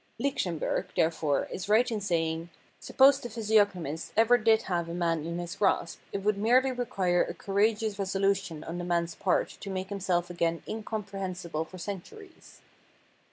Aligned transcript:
Lichtenberg,* 0.17 0.87
therefore, 0.95 1.45
is 1.51 1.69
right 1.69 1.91
in 1.91 2.01
say 2.01 2.27
ing:" 2.29 2.49
Suppose 2.87 3.19
the 3.19 3.29
physiognomist 3.29 4.13
ever 4.17 4.35
did 4.39 4.63
have 4.63 4.89
a 4.89 4.95
man 4.95 5.23
in 5.23 5.37
his 5.37 5.53
grasp, 5.55 5.99
it 6.11 6.23
would 6.23 6.39
merely 6.39 6.71
require 6.71 7.21
a 7.23 7.35
courageous 7.35 7.99
resolution 7.99 8.63
on 8.63 8.79
the 8.79 8.83
man's 8.83 9.13
part 9.13 9.49
to 9.49 9.69
make 9.69 9.89
himself 9.89 10.31
again 10.31 10.63
in 10.65 10.81
comprehensible 10.81 11.65
for 11.65 11.77
centuries." 11.77 12.61